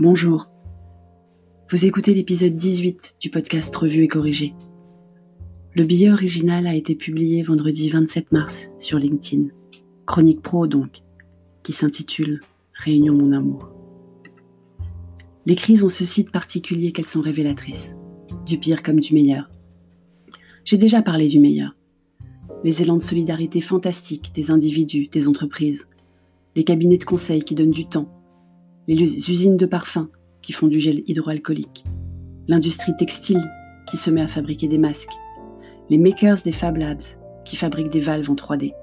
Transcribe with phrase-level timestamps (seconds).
[0.00, 0.48] Bonjour.
[1.70, 4.54] Vous écoutez l'épisode 18 du podcast Revue et Corrigé.
[5.74, 9.48] Le billet original a été publié vendredi 27 mars sur LinkedIn.
[10.06, 11.02] Chronique pro donc,
[11.62, 12.40] qui s'intitule
[12.72, 13.68] Réunion mon amour.
[15.44, 17.94] Les crises ont ce site particulier qu'elles sont révélatrices,
[18.46, 19.50] du pire comme du meilleur.
[20.64, 21.76] J'ai déjà parlé du meilleur.
[22.64, 25.86] Les élans de solidarité fantastiques des individus, des entreprises,
[26.56, 28.19] les cabinets de conseil qui donnent du temps,
[28.94, 30.08] les usines de parfums
[30.42, 31.84] qui font du gel hydroalcoolique,
[32.48, 33.42] l'industrie textile
[33.88, 35.14] qui se met à fabriquer des masques,
[35.90, 37.02] les makers des Fab Labs
[37.44, 38.74] qui fabriquent des valves en 3D.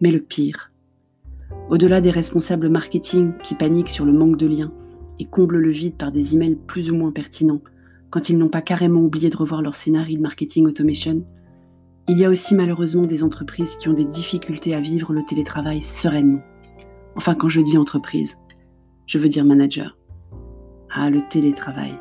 [0.00, 0.72] Mais le pire,
[1.70, 4.72] au-delà des responsables marketing qui paniquent sur le manque de liens
[5.18, 7.60] et comblent le vide par des emails plus ou moins pertinents
[8.10, 11.24] quand ils n'ont pas carrément oublié de revoir leur scénario de marketing automation,
[12.08, 15.80] il y a aussi malheureusement des entreprises qui ont des difficultés à vivre le télétravail
[15.80, 16.42] sereinement.
[17.16, 18.36] Enfin, quand je dis entreprise,
[19.06, 19.96] je veux dire manager.
[20.90, 21.94] Ah, le télétravail.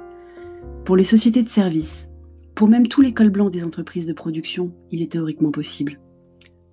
[0.86, 2.10] Pour les sociétés de services,
[2.56, 6.00] pour même tous les cols des entreprises de production, il est théoriquement possible.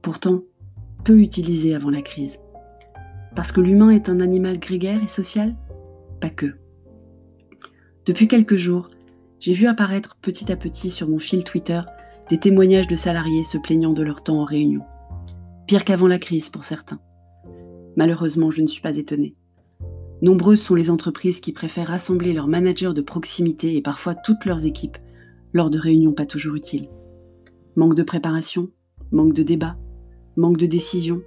[0.03, 0.43] Pourtant,
[1.05, 2.39] peu utilisé avant la crise.
[3.35, 5.55] Parce que l'humain est un animal grégaire et social?
[6.21, 6.57] Pas que.
[8.07, 8.91] Depuis quelques jours,
[9.39, 11.81] j'ai vu apparaître petit à petit sur mon fil Twitter
[12.29, 14.83] des témoignages de salariés se plaignant de leur temps en réunion.
[15.67, 17.01] Pire qu'avant la crise pour certains.
[17.97, 19.35] Malheureusement, je ne suis pas étonnée.
[20.21, 24.67] Nombreuses sont les entreprises qui préfèrent rassembler leurs managers de proximité et parfois toutes leurs
[24.67, 24.99] équipes
[25.53, 26.89] lors de réunions pas toujours utiles.
[27.77, 28.69] Manque de préparation,
[29.13, 29.77] manque de débat,
[30.37, 31.23] manque de décision.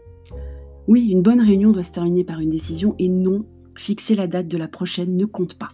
[0.87, 3.45] Oui, une bonne réunion doit se terminer par une décision et non,
[3.77, 5.69] fixer la date de la prochaine ne compte pas.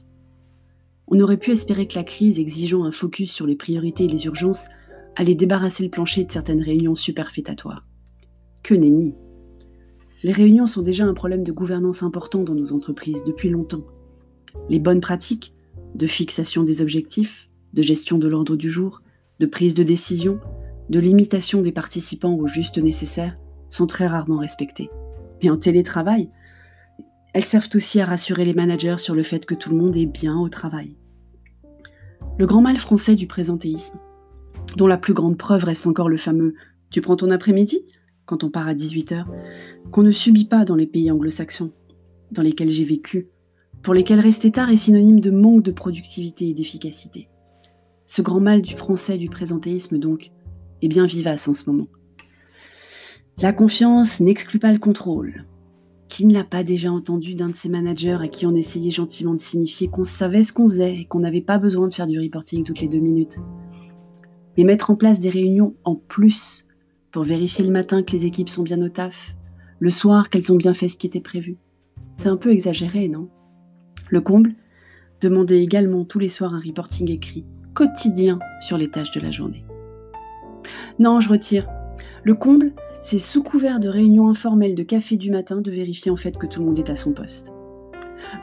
[1.08, 4.26] On aurait pu espérer que la crise exigeant un focus sur les priorités et les
[4.26, 4.68] urgences
[5.16, 7.88] allait débarrasser le plancher de certaines réunions superfétatoires.
[8.62, 9.16] Que nenni
[10.23, 13.86] les réunions sont déjà un problème de gouvernance important dans nos entreprises depuis longtemps.
[14.70, 15.54] Les bonnes pratiques
[15.96, 19.02] de fixation des objectifs, de gestion de l'ordre du jour,
[19.39, 20.39] de prise de décision,
[20.89, 23.38] de limitation des participants au juste nécessaire
[23.70, 24.89] sont très rarement respectées.
[25.44, 26.30] Mais en télétravail,
[27.34, 30.08] elles servent aussi à rassurer les managers sur le fait que tout le monde est
[30.08, 30.95] bien au travail.
[32.39, 33.99] Le grand mal français du présentéisme,
[34.76, 36.55] dont la plus grande preuve reste encore le fameux
[36.89, 37.86] Tu prends ton après-midi
[38.27, 39.26] quand on part à 18h,
[39.89, 41.71] qu'on ne subit pas dans les pays anglo-saxons,
[42.32, 43.30] dans lesquels j'ai vécu,
[43.82, 47.30] pour lesquels rester tard est synonyme de manque de productivité et d'efficacité.
[48.05, 50.32] Ce grand mal du français du présentéisme, donc,
[50.82, 51.87] est bien vivace en ce moment.
[53.42, 55.45] La confiance n'exclut pas le contrôle.
[56.10, 59.36] Qui ne l'a pas déjà entendu d'un de ses managers à qui on essayait gentiment
[59.36, 62.20] de signifier qu'on savait ce qu'on faisait et qu'on n'avait pas besoin de faire du
[62.20, 63.37] reporting toutes les deux minutes?
[64.58, 66.67] Mais mettre en place des réunions en plus
[67.17, 69.33] pour vérifier le matin que les équipes sont bien au taf,
[69.80, 71.58] le soir qu'elles ont bien fait ce qui était prévu.
[72.16, 73.28] C'est un peu exagéré, non?
[74.11, 74.54] Le comble?
[75.22, 79.66] Demander également tous les soirs un reporting écrit, quotidien, sur les tâches de la journée.
[81.00, 81.67] Non, je retire.
[82.23, 86.17] Le comble, c'est sous couvert de réunions informelles de café du matin de vérifier en
[86.17, 87.52] fait que tout le monde est à son poste.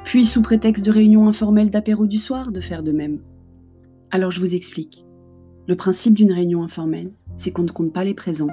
[0.02, 3.20] Puis sous prétexte de réunions informelles d'apéro du soir, de faire de même.
[4.10, 5.06] Alors je vous explique.
[5.68, 8.50] Le principe d'une réunion informelle, c'est qu'on ne compte pas les présents,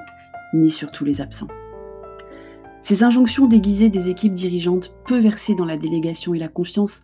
[0.54, 1.48] ni surtout les absents.
[2.82, 7.00] Ces injonctions déguisées des équipes dirigeantes, peu versées dans la délégation et la confiance,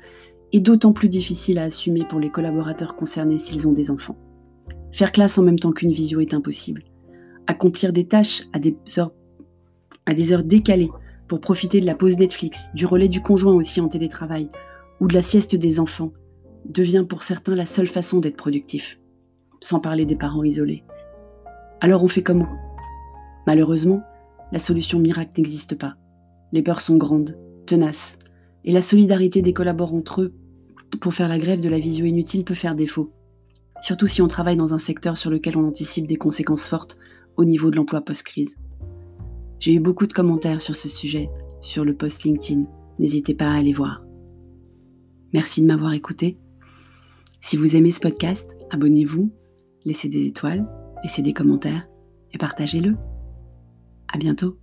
[0.53, 4.17] est d'autant plus difficile à assumer pour les collaborateurs concernés s'ils ont des enfants.
[4.93, 6.83] Faire classe en même temps qu'une visio est impossible.
[7.47, 9.13] Accomplir des tâches à des heures,
[10.07, 10.91] à des heures décalées
[11.29, 14.51] pour profiter de la pause Netflix, du relais du conjoint aussi en télétravail,
[15.01, 16.13] ou de la sieste des enfants,
[16.65, 18.99] devient pour certains la seule façon d'être productif,
[19.61, 20.85] sans parler des parents isolés.
[21.81, 22.49] Alors on fait comment
[23.47, 24.03] Malheureusement,
[24.53, 25.95] la solution miracle n'existe pas.
[26.53, 28.19] Les peurs sont grandes, tenaces,
[28.65, 30.35] et la solidarité des collaborateurs entre eux
[31.01, 33.13] pour faire la grève de la visio inutile peut faire défaut.
[33.83, 36.99] Surtout si on travaille dans un secteur sur lequel on anticipe des conséquences fortes
[37.37, 38.55] au niveau de l'emploi post-crise.
[39.61, 41.31] J'ai eu beaucoup de commentaires sur ce sujet
[41.61, 42.65] sur le post LinkedIn.
[42.99, 44.03] N'hésitez pas à aller voir.
[45.33, 46.39] Merci de m'avoir écouté.
[47.41, 49.31] Si vous aimez ce podcast, abonnez-vous,
[49.85, 50.67] laissez des étoiles
[51.03, 51.87] laissez des commentaires
[52.33, 52.97] et partagez-le.
[54.13, 54.59] À bientôt.